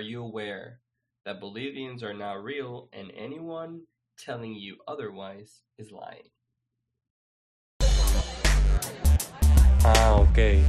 [0.00, 0.80] are you aware
[1.26, 3.82] that Bolivians are now real and anyone
[4.16, 6.30] telling you otherwise is lying?
[9.84, 10.64] Ah, okay.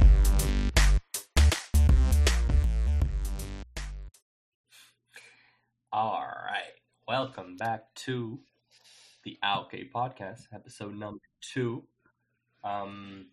[5.90, 6.74] All right.
[7.08, 8.38] Welcome back to
[9.24, 11.84] the OK podcast, episode number two.
[12.62, 13.28] Um,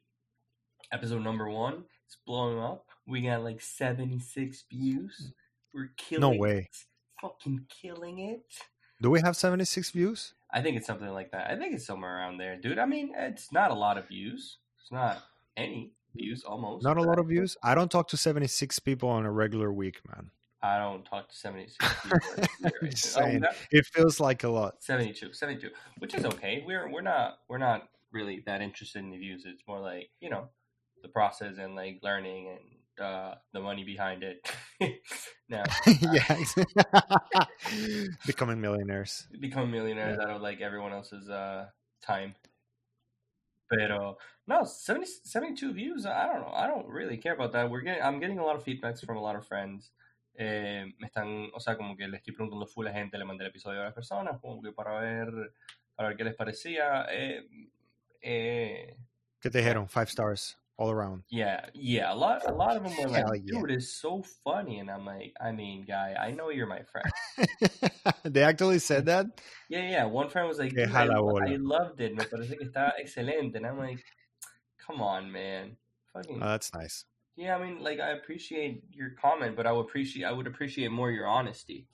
[0.93, 2.85] episode number one is blowing up.
[3.05, 5.33] We got like 76 views.
[5.73, 6.69] We're killing No way.
[6.71, 6.77] it.
[7.21, 8.41] Fucking killing it.
[9.01, 10.33] Do we have 76 views?
[10.51, 11.49] I think it's something like that.
[11.51, 12.79] I think it's somewhere around there, dude.
[12.79, 14.57] I mean, it's not a lot of views.
[14.81, 15.21] It's not
[15.55, 16.83] any views, almost.
[16.83, 17.55] Not a lot of views.
[17.63, 20.31] I don't talk to 76 people on a regular week, man.
[20.61, 22.19] I don't talk to 76 people.
[23.17, 24.83] I'm Oh, It feels like a lot.
[24.83, 26.63] 72, 72, which is okay.
[26.65, 29.43] We're we're not we're not really that interested in the views.
[29.45, 30.49] It's more like you know
[31.01, 32.59] the process and like learning and
[32.99, 34.49] uh, the money behind it.
[35.49, 37.45] now, yeah.
[38.25, 39.27] Becoming millionaires.
[39.39, 41.67] become millionaires out of like everyone else's uh,
[42.01, 42.35] time.
[43.69, 46.05] Pero no, 70, 72 views.
[46.05, 46.51] I don't know.
[46.53, 47.69] I don't really care about that.
[47.69, 48.01] We're getting.
[48.01, 49.91] I'm getting a lot of feedbacks from a lot of friends.
[50.35, 53.43] Eh, me están, o sea, como que le estoy preguntando full a gente, le mandé
[53.43, 55.53] el episodio a las personas, como que para ver,
[55.95, 57.05] para ver qué les parecía.
[57.11, 57.45] Eh,
[58.21, 58.95] eh,
[59.41, 59.87] ¿Qué te dijeron?
[59.89, 61.23] Five stars all around.
[61.29, 62.13] yeah, yeah.
[62.13, 63.59] A lot, a lot of them were like, Hell yeah.
[63.59, 67.11] "Dude, it's so funny," and I'm like, "I mean, guy, I know you're my friend."
[68.23, 69.25] they actually said that?
[69.69, 70.05] Yeah, yeah.
[70.05, 71.05] One friend was like, Que "Dude, I.
[71.05, 72.15] I loved it.
[72.15, 74.01] Me parece que está excelente," and I'm like,
[74.85, 75.75] "Come on, man."
[76.13, 77.05] Fucking Oh, that's nice.
[77.35, 77.55] yeah.
[77.55, 81.11] I mean, like, I appreciate your comment, but I would appreciate, I would appreciate more
[81.11, 81.87] your honesty.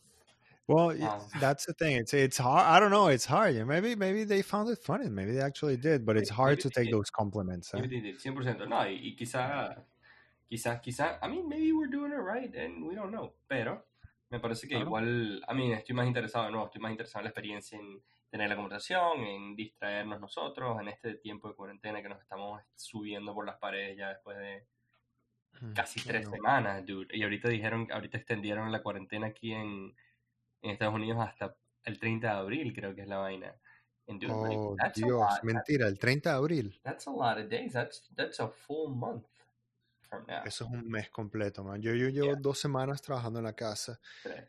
[0.68, 1.96] Well, Um, that's the thing.
[1.98, 2.66] It's it's hard.
[2.66, 3.08] I don't know.
[3.08, 3.56] It's hard.
[3.68, 5.10] Maybe maybe they found it funny.
[5.10, 6.06] Maybe they actually did.
[6.06, 7.74] But it's hard to take those compliments.
[7.74, 7.82] eh?
[7.82, 8.68] Maybe they did, 100%.
[8.68, 9.86] No, y, y quizá,
[10.50, 13.36] quizá, quizá, I mean, maybe we're doing it right and we don't know.
[13.48, 13.86] Pero
[14.30, 17.30] me parece que igual, I mean, estoy más interesado, no, estoy más interesado en la
[17.30, 22.22] experiencia, en tener la conversación, en distraernos nosotros, en este tiempo de cuarentena que nos
[22.22, 24.68] estamos subiendo por las paredes ya después de
[25.62, 27.16] Hmm, casi tres semanas, dude.
[27.16, 29.96] Y ahorita dijeron, ahorita extendieron la cuarentena aquí en,
[30.66, 33.56] en Estados Unidos hasta el 30 de abril, creo que es la vaina.
[34.08, 35.10] And dude, like, Oh, a Dios.
[35.10, 35.44] lot.
[35.44, 35.88] Mentira.
[35.88, 36.80] El 30 de abril.
[36.84, 37.74] That's a lot of days.
[37.74, 39.26] That's that's a full month
[40.02, 40.44] from now.
[40.46, 41.82] Eso es un mes completo, man.
[41.82, 42.36] Yo, yo llevo Yeah.
[42.40, 44.44] dos semanas trabajando en la casa Tres.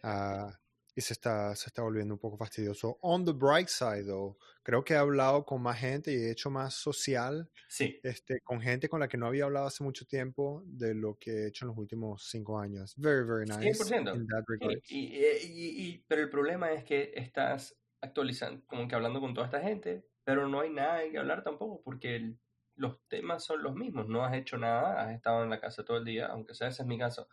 [0.96, 2.98] Y se está, se está volviendo un poco fastidioso.
[3.02, 6.50] On the bright side, though, creo que he hablado con más gente y he hecho
[6.50, 10.62] más social Sí, este, con gente con la que no había hablado hace mucho tiempo
[10.66, 12.94] de lo que he hecho en los últimos cinco años.
[12.96, 13.62] Very, very nice.
[13.62, 14.14] 100%.
[14.14, 14.80] in that y, regard.
[14.88, 19.60] y- y- pero el problema es que estás actualizando, como que hablando con toda esta
[19.60, 22.38] gente, pero no hay nada que hablar tampoco, porque el-
[22.76, 24.06] los temas son los mismos.
[24.08, 26.82] No has hecho nada, has estado en la casa todo el día, aunque sea ese
[26.82, 27.28] es mi caso.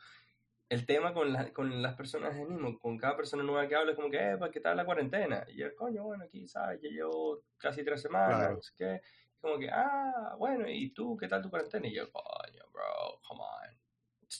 [0.74, 3.92] El tema con, la- con las personas es mismo, con cada persona nueva que habla
[3.92, 5.46] es como que, eh, ¿qué tal la cuarentena?
[5.50, 6.82] Y yo, coño, bueno, aquí, ¿sabes?
[6.82, 8.56] Yo llevo casi tres semanas, Claro.
[8.56, 9.02] no sé qué.
[9.40, 11.88] Como que, ah, bueno, ¿y tú qué tal tu cuarentena?
[11.88, 13.80] Y yo, coño, bro, come on.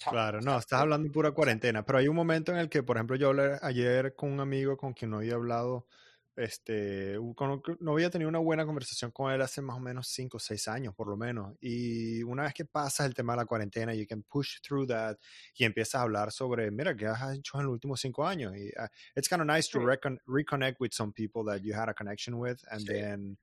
[0.06, 2.98] Claro, no, estás hablando de pura cuarentena, pero hay un momento en el que, por
[2.98, 5.88] ejemplo, yo hablé ayer con un amigo con quien no había hablado,
[6.36, 10.38] este, con- no había tenido una buena conversación con él hace más o menos cinco
[10.38, 13.46] o seis años, por lo menos, y una vez que pasas el tema de la
[13.46, 15.18] cuarentena, you can push through that,
[15.56, 18.54] y empiezas a hablar sobre, mira, ¿qué has hecho en los últimos cinco años?
[18.56, 21.90] Y uh, it's kind of nice to recon- reconnect with some people that you had
[21.90, 22.94] a connection with, and Sí.
[22.94, 23.38] then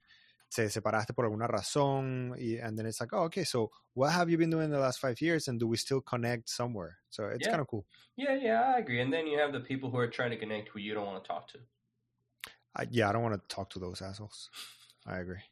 [0.48, 4.30] se separaste por alguna razón y and then it's like oh okay so what have
[4.30, 7.46] you been doing the last five years and do we still connect somewhere so it's
[7.46, 7.48] Yeah.
[7.48, 7.86] kind of cool
[8.16, 9.00] Yeah, yeah, I agree.
[9.00, 11.24] And then you have the people who are trying to connect who you don't want
[11.24, 11.60] to talk to.
[12.76, 14.50] I, yeah i don't want to talk to those assholes
[15.06, 15.42] i agree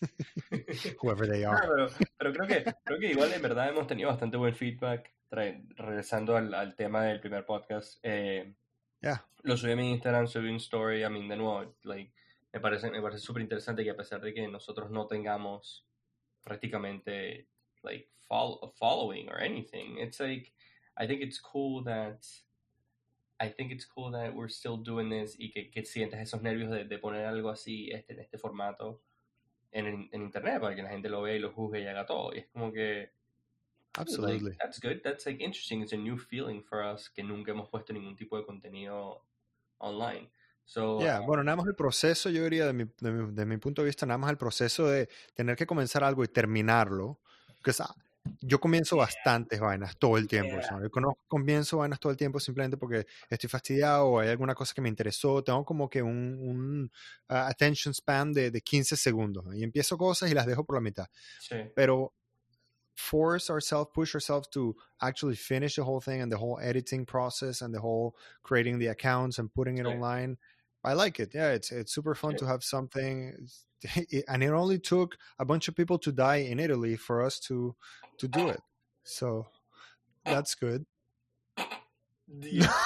[1.00, 4.08] whoever they No, are pero, pero creo que creo que igual en verdad hemos tenido
[4.10, 5.12] bastante buen feedback.
[5.30, 8.54] Trae- regresando al, al tema del primer podcast, eh,
[9.00, 11.02] yeah lo subí a mi Instagram, subí un story.
[11.04, 12.12] I mean, de nuevo, like,
[12.52, 15.86] me parece me parece súper interesante que a pesar de que nosotros no tengamos
[16.44, 17.48] prácticamente
[17.82, 20.52] like follow, following or anything, it's like
[20.98, 22.20] I think it's cool that
[23.42, 26.70] I think it's cool that we're still doing this y que, que sientes esos nervios
[26.70, 29.02] de, de poner algo así este, en este formato
[29.72, 32.32] en, en, internet para que la gente lo vea y lo juzgue y haga todo.
[32.34, 33.10] Y es como que,
[33.96, 37.50] like, absolutely that's good, that's like interesting, it's a new feeling for us que nunca
[37.50, 39.24] hemos puesto ningún tipo de contenido
[39.78, 40.30] online.
[40.64, 43.44] So, Yeah, uh, bueno, nada más el proceso, yo diría, de mi, de, mi, de
[43.44, 47.18] mi punto de vista, nada más el proceso de tener que comenzar algo y terminarlo.
[47.64, 47.72] Que
[48.40, 50.52] yo comienzo bastantes vainas todo el tiempo.
[50.52, 50.62] Yeah.
[50.62, 50.90] ¿sabes?
[50.94, 54.80] Yo comienzo vainas todo el tiempo simplemente porque estoy fastidiado o hay alguna cosa que
[54.80, 55.42] me interesó.
[55.42, 56.90] Tengo como que un, un,
[57.28, 59.44] uh, attention span de, de 15 segundos.
[59.54, 61.06] Y empiezo cosas y las dejo por la mitad.
[61.40, 61.56] sí.
[61.74, 62.12] Pero
[62.94, 67.62] force ourselves, push ourselves to actually finish the whole thing and the whole editing process
[67.62, 70.36] and the whole creating the accounts and putting it online.
[70.84, 71.30] I like it.
[71.34, 73.36] Yeah, it's it's super fun to have something,
[74.28, 77.74] and it only took a bunch of people to die in Italy for us to
[78.18, 78.60] to do it.
[79.04, 79.46] So
[80.24, 80.84] that's good.
[82.40, 82.72] Yeah.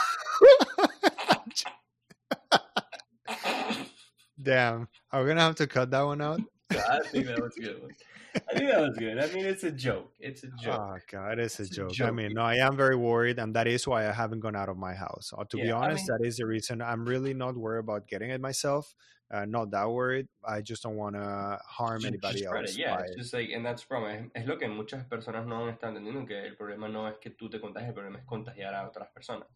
[4.43, 6.41] Damn, are we gonna have to cut that one out?
[6.71, 7.91] I think that was good one.
[8.35, 9.19] I think that was good.
[9.19, 10.13] I mean, it's a joke.
[10.21, 10.79] It's a joke.
[10.81, 12.09] Oh god, it's a It's a joke.
[12.09, 14.69] I mean, no, I am very worried, and that is why I haven't gone out
[14.69, 15.33] of my house.
[15.37, 16.83] Uh, to be Yeah, I honest, mean- that is the reason.
[16.83, 18.95] I'm really not worried about getting it myself.
[19.31, 20.29] Uh, not that worried.
[20.45, 22.71] I just don't want to harm Ju- anybody just else.
[22.73, 23.01] it, yeah.
[23.01, 24.31] It's just like, and that's the problem.
[24.37, 27.31] Es, es lo que muchas personas no están entendiendo, que el problema no es que
[27.31, 29.49] tú te contagies, el problema es contagiar a otras personas.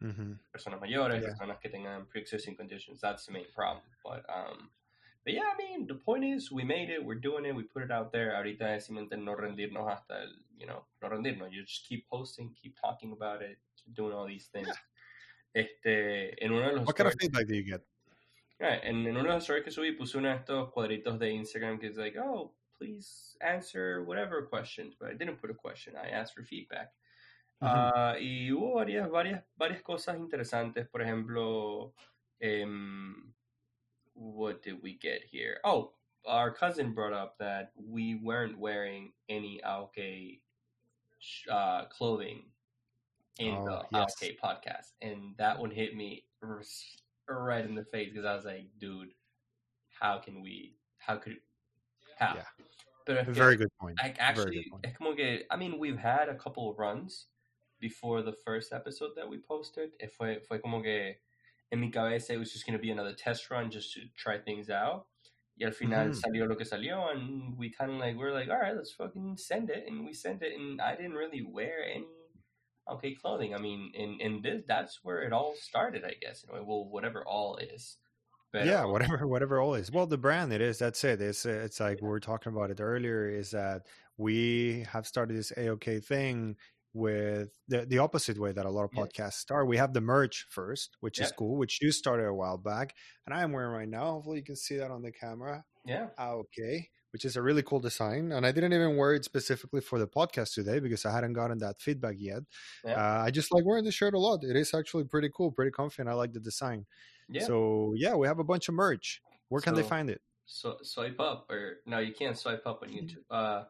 [0.00, 0.38] Mhm.
[0.52, 1.28] Personas mayores, Yeah.
[1.30, 3.00] personas que tengan pre-existing conditions.
[3.00, 3.82] That's the main problem.
[4.04, 4.68] But, um,
[5.26, 7.82] but yeah, I mean, the point is, we made it, we're doing it, we put
[7.82, 8.36] it out there.
[8.36, 11.50] Ahorita es simplemente no rendirnos hasta el, you know, no rendirnos.
[11.50, 14.68] You just keep posting, keep talking about it, keep doing all these things.
[15.52, 17.82] Este, en uno de los What kind of feedback do you get?
[18.60, 21.32] Right, and en uno de los stories que subí puse uno de estos cuadritos de
[21.32, 25.94] Instagram que es like, oh, please answer whatever questions, but I didn't put a question,
[25.96, 26.92] I asked for feedback.
[27.60, 27.72] Ujú.
[27.72, 31.94] Ah, y hubo varias, varias, varias cosas interesantes, por ejemplo,
[32.38, 33.32] em,
[34.16, 35.58] what did we get here?
[35.64, 35.92] Oh,
[36.26, 40.40] our cousin brought up that we weren't wearing any AOK
[41.20, 42.42] sh- uh, clothing
[43.38, 44.14] in Oh, the yes.
[44.20, 46.62] AOK podcast, and that one hit me r-
[47.28, 49.10] right in the face because I was like, dude,
[50.00, 50.74] how can we?
[50.98, 51.36] How could?
[52.18, 52.34] How?
[52.34, 52.42] Yeah.
[53.08, 53.96] Es que- Very good point.
[54.02, 55.16] Very actually, point.
[55.16, 57.26] que, I mean, we've had a couple of runs
[57.78, 59.92] before the first episode that we posted.
[60.00, 61.14] It fue, fue como que
[61.72, 64.38] en mi cabeza it was just going to be another test run just to try
[64.38, 65.06] things out.
[65.58, 66.20] Y al final Ujú.
[66.20, 69.36] salió lo que salió, and we kind of like, we're like, all right, let's fucking
[69.38, 69.84] send it.
[69.88, 72.04] And we sent it, and I didn't really wear any
[72.92, 73.54] okay clothing.
[73.54, 76.44] I mean, in, in this, that's where it all started, I guess.
[76.46, 77.96] Know, well, whatever all is.
[78.52, 79.90] Pero- yeah, whatever, whatever all is.
[79.90, 80.78] Well, the brand it is.
[80.78, 81.20] That's it.
[81.22, 83.26] It's it's like we were talking about it earlier.
[83.28, 83.86] Is that
[84.18, 86.56] we have started this AOK thing
[86.92, 89.02] with the the opposite way that a lot of Yeah.
[89.04, 89.66] podcasts start.
[89.68, 92.94] We have the merch first, which is cool, which you started a while back,
[93.26, 94.12] and I am wearing right now.
[94.12, 95.64] Hopefully, you can see that on the camera.
[95.84, 96.08] Yeah.
[96.18, 96.88] okay.
[97.12, 100.06] which is a really cool design, and I didn't even wear it specifically for the
[100.06, 102.42] podcast today because I hadn't gotten that feedback yet.
[102.84, 102.92] Yeah.
[102.92, 104.44] Uh, I just like wearing the shirt a lot.
[104.44, 106.84] It is actually pretty cool, pretty comfy, and I like the design.
[107.30, 107.44] Yeah.
[107.44, 109.22] So yeah, we have a bunch of merch.
[109.48, 110.20] Where can they find it?
[110.44, 112.94] So swipe up, or no, you can't swipe up on Mm.
[113.08, 113.24] YouTube.
[113.30, 113.64] Uh,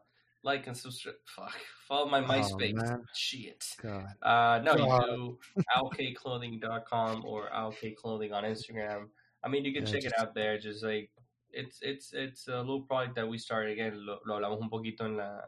[0.47, 1.15] like and subscribe.
[1.35, 2.73] Fuck, follow my Oh, MySpace.
[2.73, 3.03] man.
[3.13, 3.63] Shit.
[3.83, 4.07] God.
[4.23, 5.07] Uh, no, God.
[5.09, 9.09] you do alkclothing.com or alkclothing on Instagram.
[9.43, 10.57] I mean, you can Yeah, check just- it out there.
[10.57, 11.11] Just like
[11.51, 13.93] it's it's it's a little project that we started again.
[14.05, 15.41] Lo, lo hablamos un poquito en la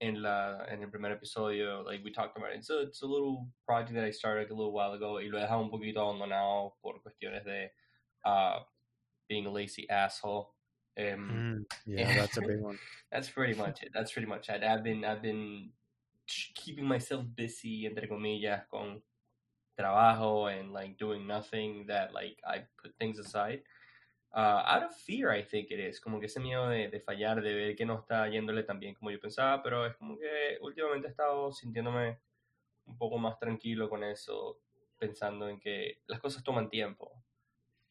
[0.00, 1.82] en la en el primer episodio.
[1.84, 2.68] Like we talked about it.
[2.70, 5.42] A it's a little project that I started a little while ago y lo he
[5.46, 7.70] dejado un poquito abandonado por cuestiones de
[8.24, 8.60] uh,
[9.28, 10.54] being a lazy asshole.
[10.98, 12.78] Um, Mm, yeah, that's a big one.
[13.10, 13.90] that's pretty much it.
[13.94, 14.62] That's pretty much it.
[14.62, 15.70] I've been I've been
[16.54, 19.00] keeping myself busy entre comillas con
[19.78, 23.62] trabajo and like doing nothing that like I put things aside.
[24.34, 26.00] Uh, out of fear, I think it is.
[26.00, 28.94] Como que ese miedo de, de fallar, de ver que no está yéndole tan bien
[28.94, 32.18] como yo pensaba, pero es como que últimamente he estado sintiéndome
[32.86, 34.60] un poco más tranquilo con eso,
[34.98, 37.10] pensando en que las cosas toman tiempo.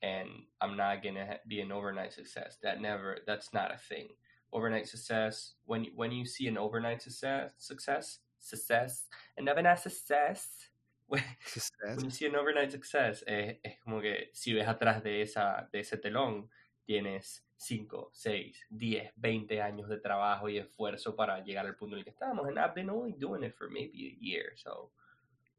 [0.07, 0.29] And
[0.61, 2.57] I'm not gonna ha- be an overnight success.
[2.63, 4.07] That never, that's not a thing.
[4.53, 8.91] Overnight success, when when you see an overnight success, success, success,
[9.37, 10.69] an overnight success,
[11.07, 11.95] when, Success.
[11.95, 15.67] when you see an overnight success, es, es como que si ves atrás de, esa,
[15.71, 16.49] de ese telón,
[16.85, 21.99] tienes 5, 6, 10, 20 años de trabajo y esfuerzo para llegar al punto en
[21.99, 22.47] el que estamos.
[22.47, 24.91] And I've been only doing it for maybe a year, so.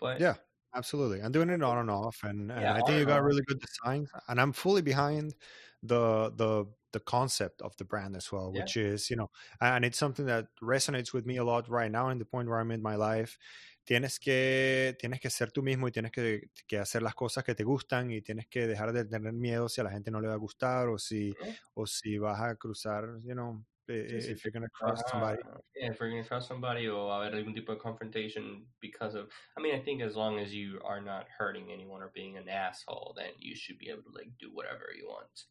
[0.01, 0.37] But Yeah.
[0.75, 1.23] Absolutely.
[1.23, 3.25] I'm doing it on and off, and, and Yeah, I think you got off.
[3.25, 4.11] really good designs.
[4.29, 5.35] And I'm fully behind
[5.83, 8.69] the the the concept of the brand as well, Yeah.
[8.69, 12.11] which is you know, and it's something that resonates with me a lot right now
[12.11, 13.39] in the point where I'm in my life.
[13.87, 17.55] Tienes que tienes que ser tú mismo y tienes que, que hacer las cosas que
[17.55, 20.29] te gustan y tienes que dejar de tener miedo si a la gente no le
[20.29, 21.59] va a gustar o si Yeah.
[21.75, 24.31] o si vas a cruzar, you know, sí.
[24.31, 25.11] if you're gonna cross Ajá.
[25.11, 25.39] somebody.
[25.77, 29.63] Yeah, if we're gonna trust somebody or haber algún tipo de confrontation because of I
[29.63, 33.15] mean I think as long as you are not hurting anyone or being an asshole,
[33.17, 35.45] then you should be able to like do whatever you want.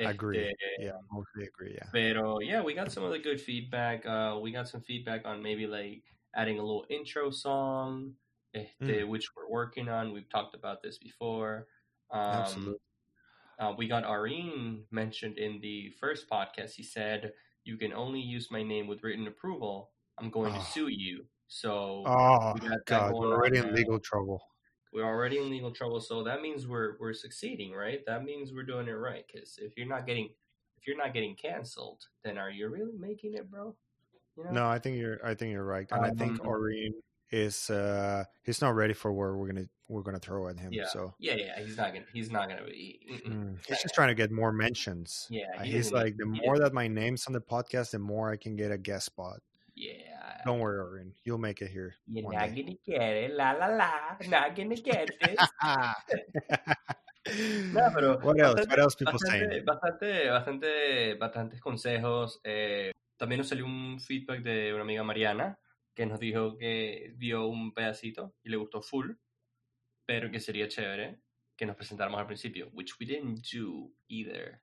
[0.00, 0.38] I agree.
[0.38, 1.74] Este, Yeah, mostly agree.
[1.74, 1.88] Yeah.
[1.92, 4.06] Pero yeah, we got some other good feedback.
[4.06, 6.02] Uh, we got some feedback on maybe like
[6.34, 8.14] adding a little intro song,
[8.54, 10.12] este, which we're working on.
[10.12, 11.66] We've talked about this before.
[12.10, 12.78] Um, Absolutely.
[13.58, 16.72] Uh, we got Areen mentioned in the first podcast.
[16.74, 17.32] He said,
[17.64, 19.90] You can only use my name with written approval.
[20.18, 20.58] I'm going Oh.
[20.58, 21.26] to sue you.
[21.48, 24.40] So Oh we God, we're already in legal trouble.
[24.92, 28.00] We're already in legal trouble, so that means we're we're succeeding, right?
[28.06, 29.24] That means we're doing it right.
[29.26, 30.30] Because if you're not getting
[30.78, 33.76] if you're not getting canceled, then are you really making it, bro?
[34.36, 34.50] You know?
[34.50, 35.24] No, I think you're.
[35.24, 36.92] I think you're right, and I think Um, Oreen
[37.32, 37.70] is.
[37.70, 40.72] uh He's not ready for where we're gonna we're gonna throw at him.
[40.72, 40.86] Yeah.
[40.86, 43.00] So Yeah, yeah, he's not gonna he's not gonna be.
[43.10, 43.32] mm-mm.
[43.32, 45.26] mm, he's just trying to get more mentions.
[45.30, 47.98] Yeah, Uh, he he's like, the more doesn't- that my name's on the podcast, the
[47.98, 49.40] more I can get a guest spot.
[49.74, 51.12] Yeah, Don't worry, Oreen.
[51.24, 51.94] You'll make it here.
[52.06, 52.62] you're not day.
[52.62, 53.30] gonna get it.
[53.34, 53.90] La la la,
[54.28, 55.38] not gonna get it.
[57.72, 58.54] No, pero what else?
[58.60, 59.64] bastante- What else people bastante, saying?
[59.64, 62.40] bastante, bastante, bastantes consejos.
[62.44, 65.56] Eh, también nos salió un feedback de una amiga Mariana
[65.94, 69.12] que nos dijo que vio un pedacito y le gustó full,
[70.06, 71.20] pero que sería chévere
[71.56, 74.60] que nos presentáramos al principio, which we didn't do either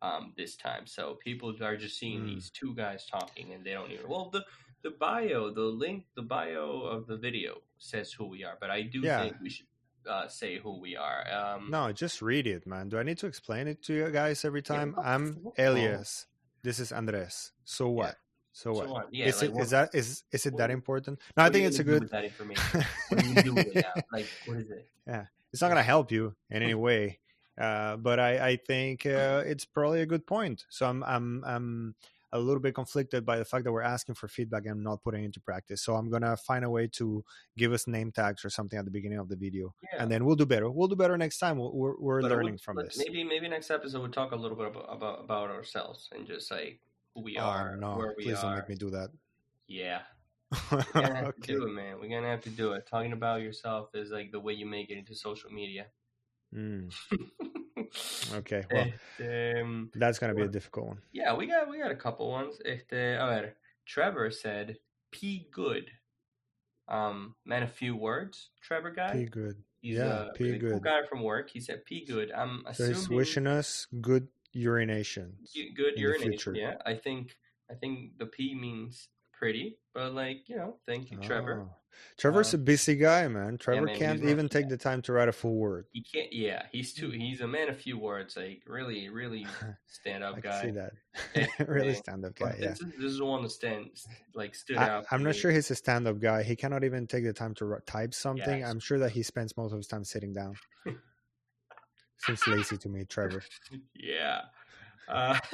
[0.00, 0.86] um, this time.
[0.86, 2.26] So people are just seeing Mm.
[2.34, 4.08] these two guys talking and they don't even.
[4.08, 4.44] Well, the
[4.82, 8.82] the bio, the link, the bio of the video says who we are, but I
[8.82, 9.22] do Yeah.
[9.22, 9.68] think we should
[10.04, 11.22] uh, say who we are.
[11.30, 12.88] Um, No, just read it, man.
[12.88, 14.94] Do I need to explain it to you guys every time?
[14.96, 15.52] the I'm?
[15.56, 16.26] Elias.
[16.64, 17.52] This is Andres.
[17.64, 18.16] So what?
[18.52, 18.88] So So what?
[18.90, 19.14] what?
[19.14, 21.18] Yeah, is like, it what- is that is is it what- that important?
[21.36, 22.08] No, I think it's a good.
[22.10, 22.84] that information.
[23.08, 23.86] What do you do with it?
[24.12, 24.86] Like, what is it?
[25.06, 27.18] Yeah, It's not gonna help you in any way,
[27.58, 30.64] uh, but I I think uh, it's probably a good point.
[30.68, 31.94] So I'm I'm I'm
[32.34, 35.20] a little bit conflicted by the fact that we're asking for feedback and not putting
[35.22, 35.82] it into practice.
[35.82, 37.22] So I'm gonna find a way to
[37.58, 40.00] give us name tags or something at the beginning of the video, Yeah.
[40.02, 40.70] and then we'll do better.
[40.70, 41.56] We'll do better next time.
[41.58, 42.96] We're we're, I would- learning from this.
[42.98, 46.50] Maybe maybe next episode we'll talk a little bit about about, about ourselves and just
[46.50, 46.80] like
[47.16, 47.96] we Oh are, no!
[47.96, 48.42] where we Please are.
[48.42, 49.10] don't make me do that.
[49.68, 50.02] Yeah,
[50.70, 51.40] we're gonna have okay.
[51.42, 51.98] to do it, man.
[52.00, 52.86] We're gonna have to do it.
[52.86, 55.86] Talking about yourself is like the way you make it into social media.
[56.54, 56.92] Mm,
[58.34, 58.64] okay.
[58.70, 61.02] Well, Este, um, that's gonna be a difficult one.
[61.12, 62.58] yeah, we got we got a couple ones.
[62.64, 63.54] Este, a ver,
[63.86, 64.78] Trevor said,
[65.10, 65.90] "P good."
[66.88, 68.50] Um, man, a few words.
[68.60, 69.12] Trevor guy.
[69.12, 69.62] P good.
[69.80, 70.84] He's yeah, a P really cool good.
[70.84, 71.50] guy from work.
[71.50, 75.34] He said, "P good." I'm So assuming he's wishing us good urination.
[75.76, 76.54] good urination.
[76.54, 77.36] Yeah, I think
[77.70, 81.66] I think the P means pretty, but like you know, thank you, Trevor.
[81.68, 81.76] Oh.
[82.16, 83.58] Trevor's Uh, a busy guy, man.
[83.58, 85.86] Trevor man, can't even take the time to write a full word.
[85.92, 86.32] He can't.
[86.32, 87.10] Yeah, he's too.
[87.22, 88.36] He's a man of few words.
[88.36, 89.46] Like really, really
[89.86, 90.62] stand up I guy.
[90.62, 90.92] see that.
[91.68, 92.68] Really stand up But guy, yeah.
[92.70, 95.04] this, is, this is the one that stands like stood I, out.
[95.10, 95.40] I'm not me.
[95.40, 96.42] sure he's a stand up guy.
[96.42, 98.60] He cannot even take the time to type something.
[98.60, 98.70] Yes.
[98.70, 100.54] I'm sure that he spends most of his time sitting down.
[102.24, 103.42] Seems lazy to me, Trevor.
[103.94, 104.42] Yeah.
[105.08, 105.40] Ah.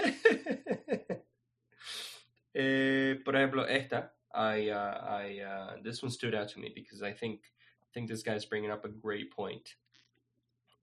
[2.54, 7.02] eh, por ejemplo, esta, I, uh, I, uh, this one stood out to me because
[7.02, 7.40] I think,
[7.82, 9.76] I think this guy's bringing up a great point.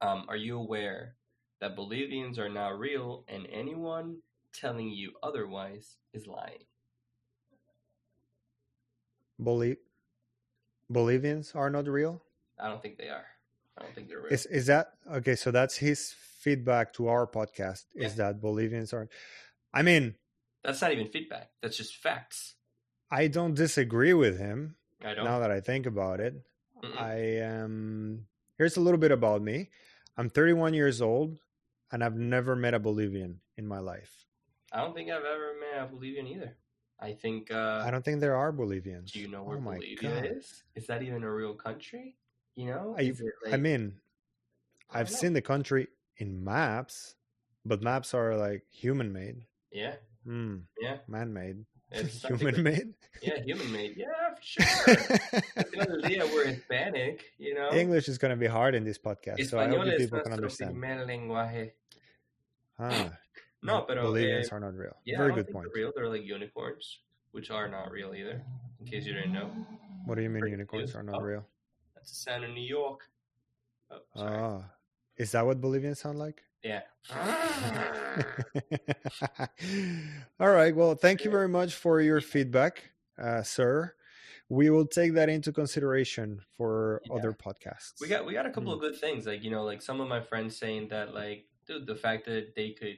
[0.02, 1.16] Um, are you aware
[1.62, 4.18] that Bolivians are not real, and anyone
[4.54, 6.66] telling you otherwise is lying?
[9.38, 9.78] Boli-
[10.90, 12.24] Bolivians are not real?
[12.60, 13.35] I don't think they are.
[13.78, 14.32] I don't think they're real.
[14.32, 15.36] Is is that okay?
[15.36, 17.86] So that's his feedback to our podcast.
[17.94, 19.10] Is that Bolivians are?
[19.74, 20.16] I mean,
[20.64, 21.50] That's not even feedback.
[21.62, 22.56] That's just facts.
[23.12, 24.76] I don't disagree with him.
[25.04, 25.26] I don't.
[25.26, 26.36] Now that I think about it,
[26.84, 27.00] Mm-mm.
[27.00, 28.28] I am.
[28.58, 29.70] Here's a little bit about me.
[30.18, 31.40] I'm 31 years old,
[31.92, 34.26] and I've never met a Bolivian in my life.
[34.72, 36.56] I don't think I've ever met a Bolivian either.
[37.00, 37.52] I think.
[37.52, 39.12] Uh, I don't think there are Bolivians.
[39.12, 40.26] Do you know where oh Bolivia God.
[40.38, 40.64] is?
[40.76, 42.16] Is that even a real country?
[42.56, 42.96] You know?
[42.98, 43.22] I- it
[43.52, 43.96] I mean,
[44.92, 47.16] I've seen the country in maps,
[47.66, 49.46] but maps are like human made.
[49.72, 50.98] Yeah, Hmm, yeah.
[51.08, 51.66] man made.
[51.92, 52.94] It's Human made.
[53.22, 53.96] Yeah, human made.
[53.96, 54.66] Yeah, for sure.
[55.56, 57.72] At the end of the day, we're Hispanic, you know?
[57.72, 60.76] English is going to be hard in this podcast, so I hope people can understand.
[60.76, 61.72] lenguaje.
[62.80, 63.12] Ah,
[63.64, 64.96] No, but Bolivians eh, are not real.
[65.06, 65.68] Yeah, Very good point.
[65.74, 65.92] they're real.
[65.96, 67.00] They're like unicorns,
[67.32, 68.42] which are not real either,
[68.80, 69.50] in case you didn't know.
[70.06, 71.24] What do you mean unicorns are not Oh.
[71.24, 71.48] real?
[72.08, 73.02] The sound of New York.
[73.92, 74.38] Oh, sorry.
[74.38, 74.64] Ah,
[75.18, 76.42] is that what Bolivians sound like?
[76.64, 76.82] yeah.
[80.40, 80.76] All right.
[80.76, 83.94] Well, thank you very much for your feedback, uh, sir.
[84.50, 87.16] We will take that into consideration for Yeah.
[87.16, 88.00] other podcasts.
[88.02, 88.76] we got we got a couple Mm.
[88.76, 91.88] of good things like you know like some of my friends saying that like dude
[91.88, 92.98] the fact that they could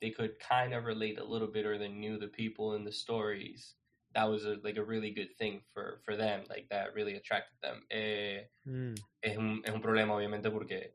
[0.00, 2.92] they could kind of relate a little bit or they knew the people in the
[2.92, 3.74] stories
[4.14, 7.56] that was a, like a really good thing for for them like that really attracted
[7.62, 7.84] them.
[7.90, 10.94] Eh, Mm, es un es un problema obviamente porque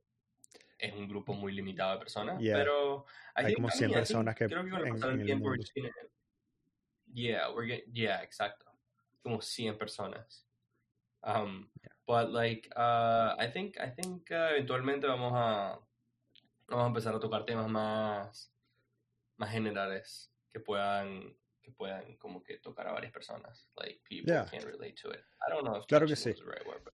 [0.79, 2.55] es un grupo muy limitado de personas Yeah.
[2.57, 3.05] pero
[3.35, 4.93] Hay think- como I 100 mean, I think personas que creo que con el en-
[4.93, 5.63] pasar en del el tiempo mundo.
[7.13, 8.65] yeah we're getting yeah exacto.
[9.23, 10.45] Como 100 personas.
[11.23, 11.69] Um
[12.05, 15.79] but like uh I think I think uh, eventualmente vamos a
[16.67, 18.51] vamos a empezar a tocar temas más
[19.37, 21.35] más generales que puedan
[21.67, 23.69] que puedan como que tocar a varias personas.
[23.75, 24.45] Like people Yeah.
[24.49, 25.19] can relate to it.
[25.45, 26.29] I don't know if Claro que sí.
[26.31, 26.93] right word, but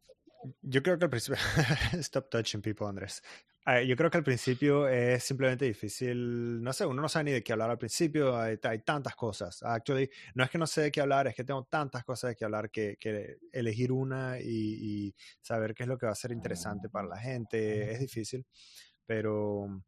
[0.61, 1.37] Yo creo que al principio.
[2.03, 3.21] Stop touching people, Andrés.
[3.65, 6.61] Ah, yo creo que al principio es simplemente difícil.
[6.61, 8.35] No sé, uno no sabe ni de qué hablar al principio.
[8.37, 9.63] Hay, hay tantas cosas.
[9.63, 12.35] Actually, no es que no sé de qué hablar, es que tengo tantas cosas de
[12.35, 14.47] qué hablar que, que elegir una y,
[15.07, 18.45] y saber qué es lo que va a ser interesante para la gente es difícil.
[19.05, 19.81] Pero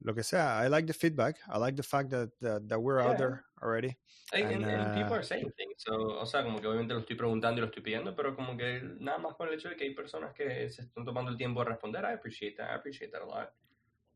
[0.00, 1.38] lo que sea, I like the feedback.
[1.48, 3.18] I like the fact that, that, that we're out Yeah.
[3.18, 3.96] there already.
[4.32, 5.74] Like, And, and, and people uh, are saying things.
[5.78, 8.56] So, o sea, como que obviamente lo estoy preguntando y lo estoy pidiendo, pero como
[8.56, 11.36] que nada más con el hecho de que hay personas que se están tomando el
[11.36, 12.70] tiempo de responder, I appreciate that.
[12.70, 13.54] I appreciate that a lot.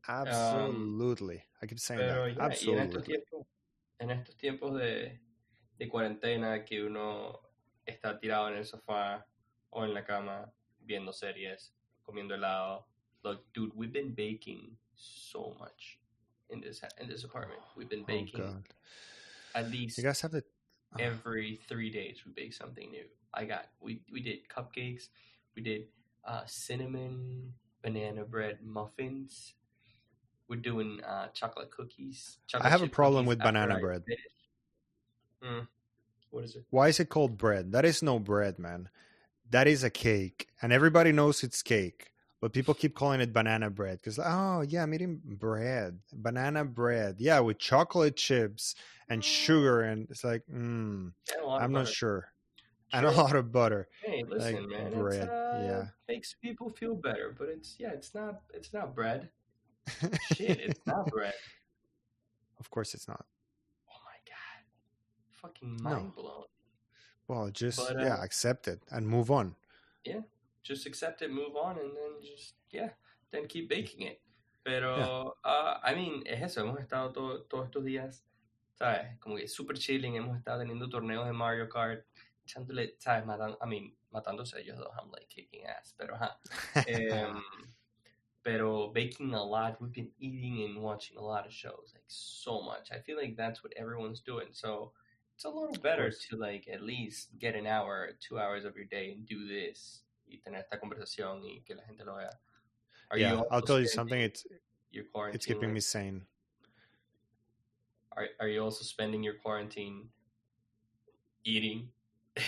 [0.07, 1.43] Absolutely.
[1.61, 2.29] I keep saying Pero that.
[2.29, 3.03] yeah, y en estos Absolutely.
[3.03, 3.47] tiempos,
[3.99, 5.21] en estos tiempos de,
[5.77, 7.41] de cuarentena que uno
[7.85, 9.27] está tirado en el sofá
[9.69, 11.73] o en la cama viendo series,
[12.03, 12.87] comiendo helado.
[13.23, 15.99] Look, dude, we've been baking so much
[16.49, 17.59] in this in this apartment.
[17.75, 18.63] We've been Oh, baking God.
[19.55, 20.43] at least You guys have the.
[20.93, 23.05] ah, every three days we bake something new.
[23.33, 25.07] I got we we did cupcakes,
[25.55, 25.87] we did
[26.25, 29.53] uh, cinnamon banana bread muffins.
[30.47, 32.37] We're doing uh, chocolate cookies.
[32.47, 34.03] Chocolate have a problem with banana bread.
[35.41, 35.67] Mm.
[36.29, 36.65] What is it?
[36.69, 37.71] Why is it called bread?
[37.71, 38.89] That is no bread, man.
[39.49, 42.11] That is a cake, and everybody knows it's cake.
[42.41, 47.17] But people keep calling it banana bread because, oh yeah, I'm eating bread, banana bread,
[47.19, 48.73] yeah, with chocolate chips
[49.09, 52.33] and sugar, and it's like, mm, And a lot of I'm not sure,
[52.93, 53.87] and a lot of butter.
[54.03, 54.91] Hey, listen, man.
[54.91, 55.85] bread, It's, uh, yeah.
[56.07, 59.29] makes people feel better, but it's yeah, it's not it's not bread.
[60.33, 61.33] Shit, it's not bread.
[62.59, 63.23] of course, it's not.
[63.87, 64.65] Oh my god,
[65.29, 65.89] fucking No.
[65.91, 66.45] mind blown.
[67.27, 69.55] Well, just But, yeah, uh, accept it and move on.
[70.63, 72.89] Just accept it, move on, and then just yeah,
[73.31, 74.21] then keep baking it.
[74.63, 76.61] Pero, uh, I mean, es eso.
[76.61, 78.23] Hemos estado todo- todos estos días,
[78.77, 79.17] ¿sabes?
[79.19, 80.15] Como que super chilling.
[80.15, 82.05] Hemos estado teniendo torneos de Mario Kart,
[82.45, 83.25] echándole, ¿sabes?
[83.25, 84.91] Matando, I mean, matándose ellos dos.
[85.01, 86.37] I'm like kicking ass, pero ajá.
[86.87, 87.41] Em,
[88.43, 89.81] pero baking a lot.
[89.81, 92.91] We've been eating and watching a lot of shows, like so much.
[92.91, 94.49] I feel like that's what everyone's doing.
[94.51, 94.91] So
[95.35, 98.85] it's a little better to like at least get an hour, two hours of your
[98.85, 102.39] day and do this y tener esta conversación y que la gente lo vea.
[103.09, 104.19] Are yeah, also I'll tell you something.
[104.19, 104.45] It's
[104.91, 106.25] Your it's keeping me sane.
[108.15, 110.09] Are Are you also spending your quarantine
[111.43, 111.89] eating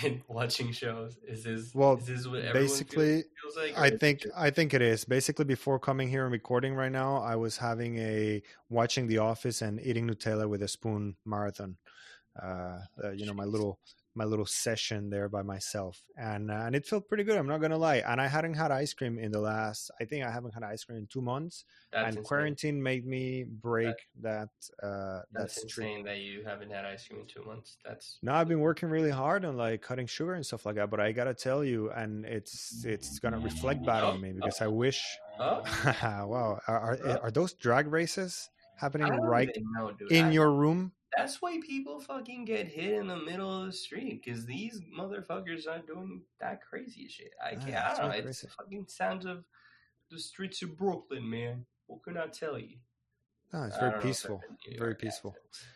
[0.04, 1.18] and watching shows?
[1.28, 3.78] Is this Well, Is this what basically, feels, feels like?
[3.78, 5.06] I think just- I think it is.
[5.06, 9.62] Basically, before coming here and recording right now, I was having a watching The Office
[9.62, 11.78] and eating Nutella with a spoon marathon.
[12.42, 13.80] Uh, uh, you know, my little
[14.16, 17.38] my little session there by myself, and uh, and it felt pretty good.
[17.38, 18.04] I'm not gonna lie.
[18.08, 19.90] And I hadn't had ice cream in the last.
[20.00, 21.66] I think I haven't had ice cream in two months.
[21.92, 22.24] that's and insane.
[22.28, 24.50] quarantine made me break that
[24.82, 25.88] uh, that That's streak.
[25.88, 27.78] insane that you haven't had ice cream in two months.
[27.84, 30.90] That's No, I've been working really hard on like cutting sugar and stuff like that,
[30.90, 34.68] but I gotta tell you, and it's it's gonna reflect bad on me because I
[34.68, 35.02] wish.
[35.40, 35.64] oh,
[36.04, 40.92] wow, are, are are those drag races happening right know, in I- your room?
[41.18, 45.68] That's why people fucking get hit in the middle of the street because these motherfuckers
[45.68, 47.32] aren't doing that crazy shit.
[47.44, 47.66] I Ah, can't.
[47.72, 48.30] that's I don't know.
[48.30, 49.44] It's the fucking sounds of
[50.10, 51.66] the streets of Brooklyn, man.
[51.88, 52.78] What can I tell you?
[53.52, 54.42] No, it's very don't know if peaceful.
[54.50, 55.32] that's a New Very peaceful.
[55.32, 55.68] accent.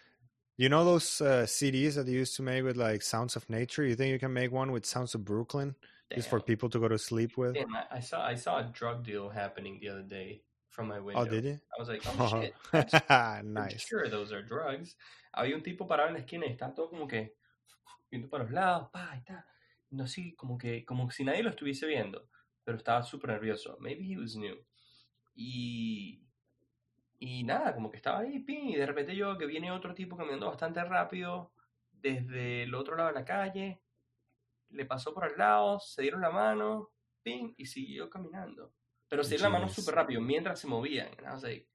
[0.57, 3.83] You know those uh, CDs that they used to make with like sounds of nature.
[3.85, 5.75] You think you can make one with sounds of Brooklyn,
[6.15, 7.53] just for people to go to sleep with?
[7.53, 10.41] Damn, I, I saw I saw a drug deal happening the other day
[10.77, 11.21] from my window.
[11.21, 11.59] Oh, did you?
[11.75, 13.81] I was like, oh shit, that's I'm nice.
[13.81, 14.95] sure those are drugs.
[15.33, 17.33] Había un tipo parado en la esquina y está todo como que
[18.11, 19.43] viendo para los lados, pa, y está.
[19.89, 22.29] No sé, como que, como si nadie lo estuviese viendo,
[22.63, 23.77] pero estaba súper nervioso.
[23.79, 24.55] Maybe he was new.
[25.33, 26.23] Y,
[27.17, 30.15] y nada, como que estaba ahí, pin, y de repente yo que viene otro tipo
[30.15, 31.53] caminando bastante rápido
[31.91, 33.81] desde el otro lado de la calle,
[34.69, 36.91] le pasó por al lado, se dieron la mano,
[37.23, 38.73] pin, y siguió caminando.
[39.09, 41.07] Pero se la mano súper rápido mientras se movían.
[41.17, 41.65] And I was like,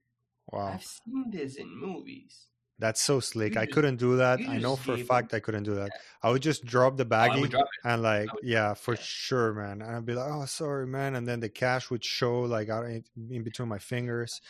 [0.50, 2.48] Wow, I've seen this in movies.
[2.78, 3.54] that's so slick.
[3.54, 4.40] You I just- couldn't do that.
[4.40, 5.90] I know for a fact I couldn't do that.
[6.22, 7.40] I would just drop the Oh, baggie.
[7.40, 7.68] would drop.
[7.84, 9.00] And like, yeah, for yeah.
[9.02, 9.82] sure, man.
[9.82, 11.14] And I'd be like, oh, sorry, man.
[11.14, 14.40] And then the cash would show like out in, in between my fingers.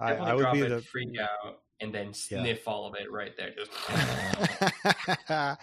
[0.00, 2.12] I would I- I would be the- freak out, and then Yeah.
[2.42, 3.52] sniff all of it right there.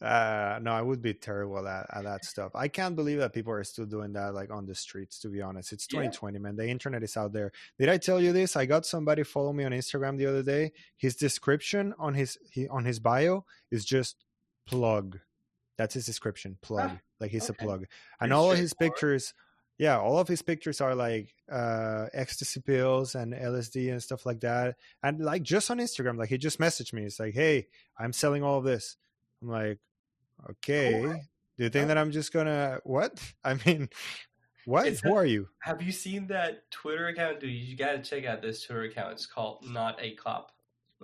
[0.00, 2.52] Uh, no, I would be terrible at that, at that stuff.
[2.54, 5.40] I can't believe that people are still doing that like on the streets, to be
[5.42, 5.72] honest.
[5.72, 6.00] It's Yeah.
[6.00, 6.56] 2020, man.
[6.56, 7.52] The internet is out there.
[7.78, 8.56] Did I tell you this?
[8.56, 10.72] I got somebody follow me on Instagram the other day.
[10.96, 14.24] His description on his he, on his bio is just
[14.66, 15.18] plug.
[15.76, 16.98] That's his description, plug.
[17.20, 17.64] like he's okay.
[17.64, 17.80] a plug.
[17.80, 19.34] And Pretty all of his pictures
[19.78, 24.40] yeah, all of his pictures are like uh, ecstasy pills and LSD and stuff like
[24.40, 24.76] that.
[25.02, 27.02] And like just on Instagram, like he just messaged me.
[27.02, 27.66] It's like, hey,
[27.98, 28.96] I'm selling all of this.
[29.42, 29.78] I'm like,
[30.50, 31.02] okay.
[31.56, 33.20] Do you think that I'm just gonna what?
[33.44, 33.88] I mean,
[34.64, 34.86] what?
[34.86, 35.48] It's Who a- are you?
[35.60, 37.50] Have you seen that Twitter account, dude?
[37.50, 39.12] You gotta check out this Twitter account.
[39.12, 40.52] It's called Not a Cop.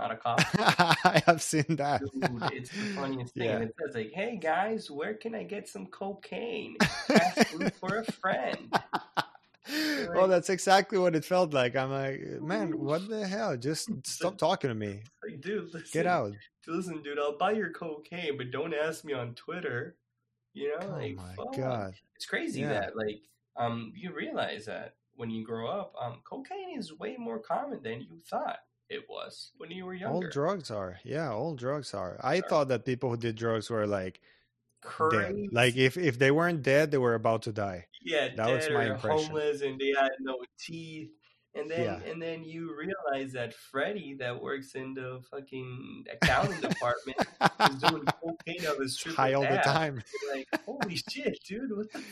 [0.00, 0.40] Not a Cop.
[1.04, 2.00] I have seen that.
[2.00, 3.44] Dude, it's the funniest thing.
[3.44, 3.56] Yeah.
[3.56, 6.76] And it says like, "Hey guys, where can I get some cocaine?
[7.10, 8.72] Ask for a friend."
[10.14, 11.76] Well, that's exactly what it felt like.
[11.76, 13.56] I'm like, man, what the hell?
[13.56, 15.02] Just stop talking to me.
[15.22, 16.32] Like, dude, listen, Get out.
[16.66, 19.96] Listen, dude, I'll buy your cocaine, but don't ask me on Twitter.
[20.54, 21.56] You know, Oh like, my fuck.
[21.56, 21.94] god.
[22.16, 22.70] it's crazy Yeah.
[22.72, 23.20] that like
[23.56, 28.00] um you realize that when you grow up, um, cocaine is way more common than
[28.00, 28.58] you thought
[28.90, 30.12] it was when you were young.
[30.12, 30.98] All drugs are.
[31.04, 32.18] Yeah, all drugs are.
[32.22, 34.20] I thought that people who did drugs were like
[35.10, 35.36] dead.
[35.52, 37.86] Like if if they weren't dead, they were about to die.
[38.02, 39.26] yeah, that was my or impression.
[39.26, 41.10] homeless and they had no teeth.
[41.54, 42.10] And then Yeah.
[42.10, 47.18] and then you realize that Freddie that works in the fucking accounting department
[47.68, 50.00] is doing cocaine of his stripper's High all the time.
[50.22, 52.02] You're like, holy shit, dude, what the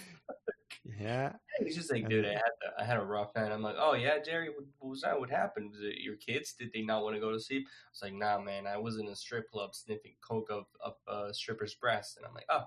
[1.01, 1.33] Yeah.
[1.59, 3.53] He's just like, dude, I had a, I had a rough night.
[3.53, 5.19] I'm like, oh yeah, Jerry, what, was that?
[5.19, 5.73] What happened?
[5.73, 6.55] Was it your kids?
[6.59, 7.67] Did they not want to go to sleep?
[7.67, 10.95] I was like, nah, man, I was in a strip club sniffing coke of of
[11.07, 12.65] uh, strippers' breast, and I'm like, oh,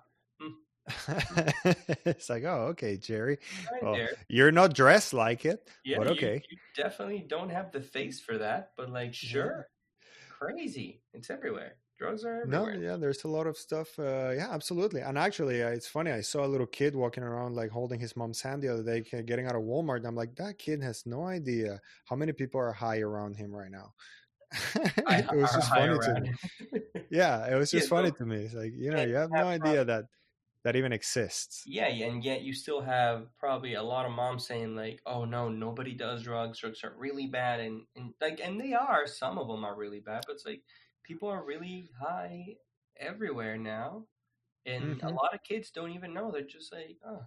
[2.05, 3.37] it's like, oh, okay, Jerry.
[3.71, 4.07] right Well.
[4.27, 5.69] You're not dressed like it.
[5.83, 6.43] Yeah, but okay.
[6.49, 9.67] You, definitely don't have the face for that, but like, sure,
[10.29, 11.01] crazy.
[11.13, 11.75] It's everywhere.
[12.01, 13.99] Drugs are No, yeah, there's a lot of stuff.
[13.99, 15.01] Uh, yeah, absolutely.
[15.01, 16.09] And actually, uh, it's funny.
[16.11, 19.01] I saw a little kid walking around, like holding his mom's hand the other day,
[19.01, 19.97] getting out of Walmart.
[19.97, 23.51] And I'm like, that kid has no idea how many people are high around him
[23.51, 23.93] right now.
[25.31, 26.31] It was just funny to me.
[27.09, 28.13] Yeah, it was Yeah, just funny no.
[28.13, 28.45] to me.
[28.45, 30.05] It's like, you know, you have have no idea that
[30.63, 31.67] that even exists.
[31.67, 35.25] Yeah, yeah, and yet you still have probably a lot of moms saying like, "Oh
[35.25, 36.59] no, nobody does drugs.
[36.59, 39.05] Drugs are really bad," and, and like, and they are.
[39.05, 40.63] Some of them are really bad, but it's like
[41.11, 42.55] people are really high
[42.97, 44.07] everywhere now,
[44.65, 45.15] and a Mhm.
[45.23, 46.31] lot of kids don't even know.
[46.31, 47.25] They're just like, "Oh,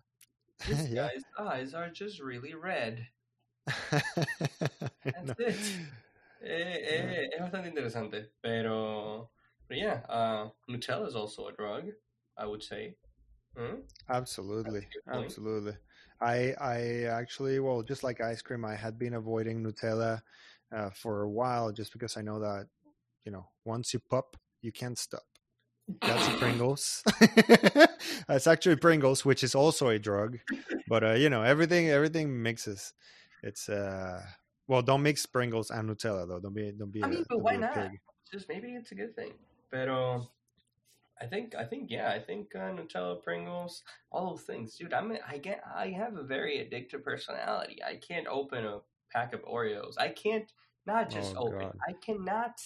[0.67, 1.11] this yeah.
[1.15, 3.09] guy's eyes are just really red."
[5.23, 5.35] No.
[5.39, 5.61] it.
[6.41, 9.31] Eh, eh, es bastante interesante, pero,
[9.69, 11.91] but yeah, uh, Nutella is also a drug,
[12.37, 12.97] I would say.
[13.57, 13.81] Hmm?
[14.09, 15.77] Absolutely, That's a absolutely.
[16.21, 20.23] I I actually well, just like ice cream, I had been avoiding Nutella
[20.73, 22.69] uh, for a while just because I know that
[23.25, 25.23] you know once you pop, you can't stop.
[26.01, 27.03] That's Pringles.
[28.29, 30.39] That's actually Pringles, which is also a drug.
[30.89, 32.93] But uh, you know everything everything mixes.
[33.43, 34.23] It's uh
[34.67, 36.41] well, don't mix Pringles and Nutella though.
[36.41, 37.75] Don't be don't be I a, mean, but why not?
[37.75, 38.01] pig.
[38.33, 39.33] just maybe it's a good thing.
[39.71, 40.27] Pero
[41.21, 44.95] I think I think yeah, I think uh, Nutella, Pringles, all those things, dude.
[44.95, 47.83] I'm I get I have a very addictive personality.
[47.85, 48.79] I can't open a
[49.13, 49.95] pack of Oreos.
[49.99, 50.51] I can't
[50.87, 51.59] not just Oh, open.
[51.61, 51.77] God.
[51.87, 52.61] I cannot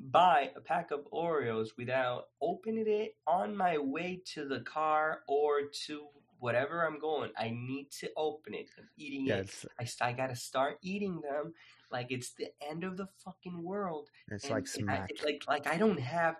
[0.00, 5.62] buy a pack of Oreos without opening it on my way to the car or
[5.86, 6.06] to
[6.40, 7.30] whatever I'm going.
[7.38, 8.68] I need to open it.
[8.78, 9.64] I'm eating Yeah, it.
[9.80, 11.54] I, I gotta start eating them
[11.90, 14.10] like it's the end of the fucking world.
[14.30, 16.36] it's And like it- I- it's like like I don't have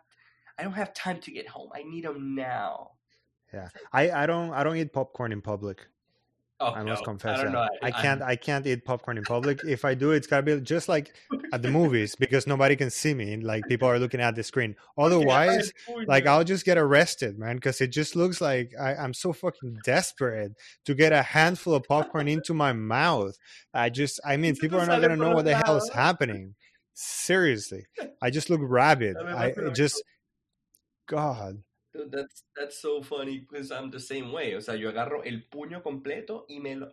[0.58, 1.70] I don't have time to get home.
[1.74, 2.92] I need them now.
[3.52, 3.68] Yeah.
[3.92, 5.86] I I don't I don't eat popcorn in public.
[6.64, 7.70] Oh, I must confess I don't that.
[7.70, 7.88] know.
[7.88, 9.61] I can't I can't eat popcorn in public.
[9.64, 11.14] If I do, it's gotta be just like
[11.53, 13.37] at the movies because nobody can see me.
[13.37, 14.74] Like people are looking at the screen.
[14.98, 15.72] Otherwise,
[16.07, 19.79] like I'll just get arrested, man, because it just looks like I, I'm so fucking
[19.85, 20.53] desperate
[20.87, 23.37] to get a handful of popcorn into my mouth.
[23.74, 26.55] I just I mean Se people are not gonna know what the hell is happening.
[26.94, 27.85] Seriously.
[28.22, 29.16] I just look rabid.
[29.18, 30.03] A ver, I just
[31.07, 31.62] God.
[31.94, 34.54] Dude, that's that's so funny because I'm the same way.
[34.57, 36.92] O sea, yo agarro el puño completo y me lo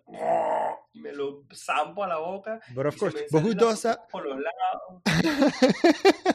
[0.94, 2.60] y me lo zampo a la boca.
[2.76, 4.10] But of course, but who does that?
[4.12, 5.02] por los lados.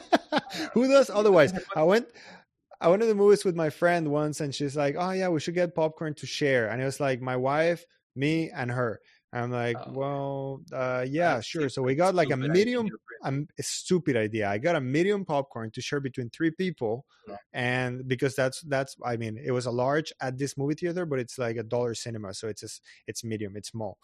[0.73, 1.53] Who does otherwise?
[1.75, 2.07] I went
[2.79, 5.39] I went to the movies with my friend once and she's like, Oh yeah, we
[5.39, 6.67] should get popcorn to share.
[6.69, 8.99] And it was like my wife, me, and her.
[9.33, 9.91] I'm like, Oh.
[9.93, 11.69] Well, uh yeah, That's sure.
[11.69, 12.87] So we got like a medium
[13.25, 14.49] idea, a stupid idea.
[14.49, 17.37] I got a medium popcorn to share between three people, Yeah.
[17.53, 21.19] and because that's that's I mean it was a large at this movie theater, but
[21.19, 23.97] it's like a dollar cinema, so it's just, it's medium, it's small.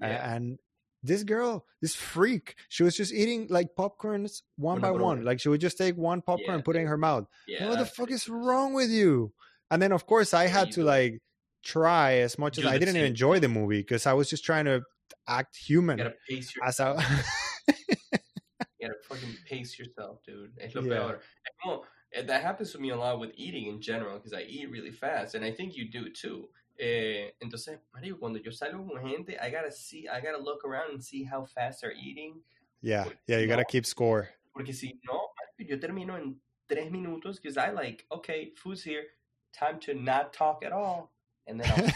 [0.00, 0.34] Yeah.
[0.34, 0.58] and
[1.02, 5.24] this girl, this freak, she was just eating like popcorns one by one.
[5.24, 7.24] Like she would just take one popcorn Yeah, and put it in her mouth.
[7.48, 9.32] Yeah, what the fuck is wrong with you?
[9.70, 11.20] And then of course I had to like
[11.62, 14.64] try as much as I didn't same enjoy the movie because I was just trying
[14.66, 14.82] to
[15.26, 16.92] act human You gotta pace your, as I.
[17.68, 20.52] you gotta fucking pace yourself, dude.
[20.58, 20.68] Yeah.
[20.68, 21.20] peor.
[21.46, 21.84] Es como-
[22.26, 25.34] that happens to me a lot with eating in general because I eat really fast,
[25.34, 26.48] and I think you do too.
[26.78, 30.90] Eh, entonces, Mario, cuando yo salgo con gente, I gotta see, I gotta look around
[30.92, 32.40] and see how fast they're eating.
[32.80, 34.28] Yeah, Porque yeah, you si gotta keep score.
[34.52, 36.36] Porque si no, yo termino en
[36.68, 39.04] tres minutos because I like, okay, food's here,
[39.52, 41.12] time to not talk at all.
[41.46, 41.92] And then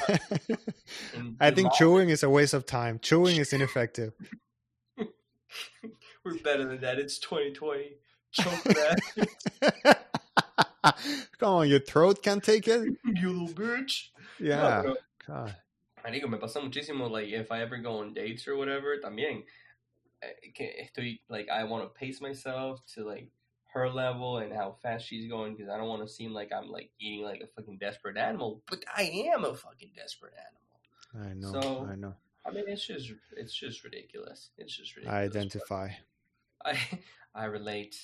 [1.14, 2.98] and I think chewing is a waste of time.
[3.00, 4.12] Chewing is ineffective.
[6.24, 6.98] We're better than that.
[6.98, 7.96] It's 2020.
[8.32, 9.98] Choke that,
[11.38, 12.88] Come on, your throat can't take it.
[13.04, 14.08] you little bitch.
[14.40, 14.82] No, Yeah.
[14.82, 15.56] pero, God.
[16.04, 19.44] Marico, me pasa muchísimo, like, if I ever go on dates or whatever, también,
[20.22, 23.28] eh, estoy, like, I want to pace myself to, like,
[23.74, 26.70] her level and how fast she's going, because I don't want to seem like I'm,
[26.70, 29.02] like, eating like a fucking desperate animal, but I
[29.34, 30.34] am a fucking desperate
[31.14, 31.30] animal.
[31.30, 31.60] I know.
[31.60, 32.14] So, I know.
[32.46, 34.50] I mean, it's just, it's just ridiculous.
[34.58, 35.20] It's just ridiculous.
[35.20, 35.88] I identify.
[36.64, 36.78] I,
[37.34, 37.96] I relate.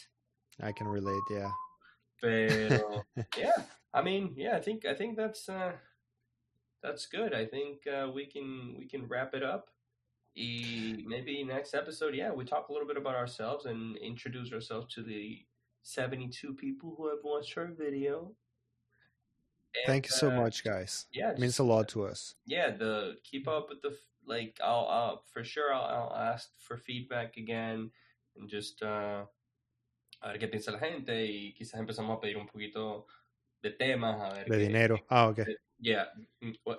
[0.61, 1.23] I can relate.
[1.31, 1.51] Yeah.
[2.21, 3.05] Pero,
[3.39, 3.63] yeah,
[3.95, 5.73] I mean, yeah, I think, I think that's, uh,
[6.83, 7.35] that's good.
[7.35, 9.71] I think uh, we can we can wrap it up.
[10.37, 14.95] Y maybe next episode, yeah, we talk a little bit about ourselves and introduce ourselves
[14.95, 15.45] to the
[15.83, 18.33] 72 people who have watched our video.
[19.87, 21.07] Thank you so uh, much, guys.
[21.13, 22.35] Yeah, It means just, a lot to us.
[22.45, 22.71] yeah.
[22.77, 24.59] The keep up with the like.
[24.63, 25.73] I'll, I'll for sure.
[25.73, 27.91] I'll, I'll ask for feedback again
[28.37, 29.25] and just uh,
[30.23, 33.07] a ver qué piensa la gente y quizás empezamos a pedir un poquito
[33.63, 34.99] de temas a ver De qué- dinero.
[35.09, 35.57] Ah, okay.
[35.79, 36.07] Yeah.
[36.43, 36.79] Mm, what?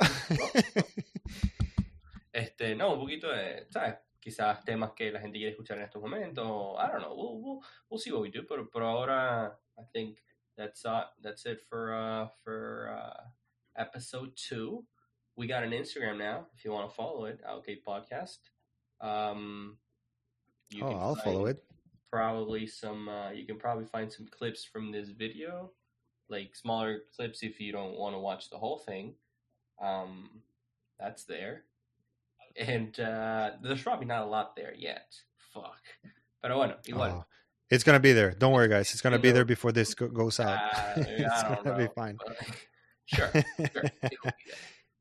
[2.34, 3.96] Este, no, un poquito de, ¿sabes?
[4.22, 6.78] Quizás temas que la gente quiere escuchar en estos momentos.
[6.78, 7.16] I don't know.
[7.16, 8.44] We'll, we'll, we'll see what we do.
[8.44, 10.20] Pero por ahora, I think
[10.56, 13.24] that's uh, that's it for uh, for uh,
[13.82, 14.86] episode two.
[15.36, 16.46] We got an Instagram now.
[16.56, 18.38] If you want to follow it, OK Podcast.
[19.02, 19.78] Um,
[20.70, 21.64] you oh, can I'll follow it.
[22.12, 23.10] Probably some.
[23.10, 25.72] Uh, you can probably find some clips from this video,
[26.30, 29.16] like smaller clips if you don't want to watch the whole thing.
[29.82, 30.42] Um,
[31.00, 31.64] that's there.
[32.58, 35.14] And uh, there's probably not a lot there yet.
[35.54, 35.82] Fuck.
[36.42, 37.12] Pero bueno, igual.
[37.12, 37.26] Oh,
[37.70, 38.32] it's gonna be there.
[38.32, 38.92] Don't worry, guys.
[38.94, 40.60] It's gonna be there before this go- goes out.
[40.74, 42.18] Uh, it's I don't gonna be fine.
[42.18, 42.38] but-
[43.06, 43.30] sure,
[43.72, 43.84] sure.
[44.24, 44.34] there.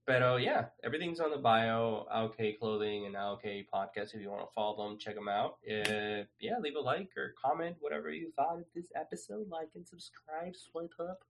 [0.06, 2.06] Pero yeah, everything's on the bio.
[2.12, 4.14] OK Clothing and OK Podcast.
[4.14, 5.58] If you want to follow them, check them out.
[5.68, 9.48] Uh, yeah, leave a like or comment, whatever you thought of this episode.
[9.48, 11.20] Like and subscribe, swipe up,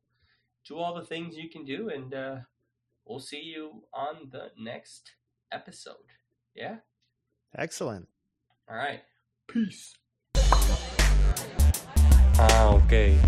[0.66, 2.36] do all the things you can do, and uh,
[3.04, 5.12] we'll see you on the next
[5.52, 5.96] episode.
[6.54, 6.76] Yeah.
[7.56, 8.08] Excellent.
[8.68, 9.02] All right.
[9.48, 9.96] Peace.
[12.38, 13.18] Ah, ok.